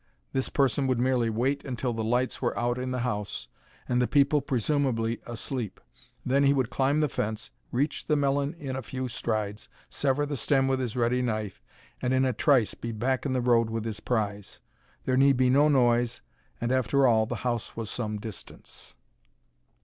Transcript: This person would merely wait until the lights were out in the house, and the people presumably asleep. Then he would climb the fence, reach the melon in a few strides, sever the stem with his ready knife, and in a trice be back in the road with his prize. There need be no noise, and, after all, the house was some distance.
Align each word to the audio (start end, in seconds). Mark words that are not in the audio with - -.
This 0.33 0.49
person 0.49 0.87
would 0.87 0.97
merely 0.97 1.29
wait 1.29 1.63
until 1.63 1.93
the 1.93 2.03
lights 2.03 2.41
were 2.41 2.57
out 2.57 2.79
in 2.79 2.89
the 2.89 3.01
house, 3.01 3.47
and 3.87 4.01
the 4.01 4.07
people 4.07 4.41
presumably 4.41 5.21
asleep. 5.27 5.79
Then 6.25 6.43
he 6.43 6.53
would 6.53 6.71
climb 6.71 7.01
the 7.01 7.07
fence, 7.07 7.51
reach 7.71 8.03
the 8.07 8.15
melon 8.15 8.55
in 8.55 8.75
a 8.75 8.81
few 8.81 9.07
strides, 9.07 9.69
sever 9.91 10.25
the 10.25 10.35
stem 10.35 10.67
with 10.67 10.79
his 10.79 10.95
ready 10.95 11.21
knife, 11.21 11.61
and 12.01 12.15
in 12.15 12.25
a 12.25 12.33
trice 12.33 12.73
be 12.73 12.91
back 12.91 13.27
in 13.27 13.33
the 13.33 13.41
road 13.41 13.69
with 13.69 13.85
his 13.85 13.99
prize. 13.99 14.59
There 15.05 15.17
need 15.17 15.37
be 15.37 15.51
no 15.51 15.67
noise, 15.69 16.23
and, 16.59 16.71
after 16.71 17.05
all, 17.05 17.27
the 17.27 17.35
house 17.45 17.77
was 17.77 17.91
some 17.91 18.17
distance. 18.17 18.95